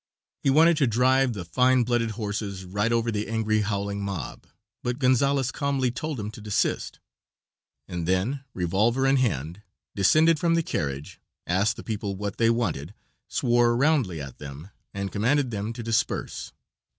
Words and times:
He 0.41 0.49
wanted 0.49 0.77
to 0.77 0.87
drive 0.87 1.33
the 1.33 1.45
fine 1.45 1.83
blooded 1.83 2.09
horses 2.17 2.65
right 2.65 2.91
over 2.91 3.11
the 3.11 3.27
angry, 3.29 3.61
howling 3.61 4.01
mob, 4.03 4.47
but 4.81 4.97
Gonzales 4.97 5.51
calmly 5.51 5.91
told 5.91 6.19
him 6.19 6.31
to 6.31 6.41
desist, 6.41 6.99
and 7.87 8.07
then, 8.07 8.43
revolver 8.55 9.05
in 9.05 9.17
hand, 9.17 9.61
descended 9.93 10.39
from 10.39 10.55
the 10.55 10.63
carriage, 10.63 11.19
asked 11.45 11.75
the 11.75 11.83
people 11.83 12.15
what 12.15 12.37
they 12.37 12.49
wanted, 12.49 12.95
swore 13.27 13.77
roundly 13.77 14.19
at 14.19 14.39
them 14.39 14.71
and 14.91 15.11
commanded 15.11 15.51
them 15.51 15.71
to 15.71 15.83
disperse. 15.83 16.51